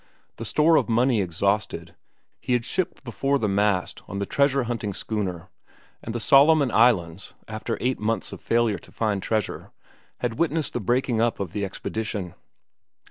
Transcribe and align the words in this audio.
His 0.35 0.47
store 0.47 0.77
of 0.77 0.89
money 0.89 1.21
exhausted, 1.21 1.93
he 2.39 2.53
had 2.53 2.65
shipped 2.65 3.03
before 3.03 3.37
the 3.37 3.47
mast 3.47 4.01
on 4.07 4.17
the 4.17 4.25
treasure 4.25 4.63
hunting 4.63 4.95
schooner; 4.95 5.51
and 6.01 6.15
the 6.15 6.19
Solomon 6.19 6.71
Islands, 6.71 7.35
after 7.47 7.77
eight 7.79 7.99
months 7.99 8.33
of 8.33 8.41
failure 8.41 8.79
to 8.79 8.91
find 8.91 9.21
treasure, 9.21 9.71
had 10.17 10.39
witnessed 10.39 10.73
the 10.73 10.79
breaking 10.79 11.21
up 11.21 11.39
of 11.39 11.51
the 11.51 11.63
expedition. 11.63 12.33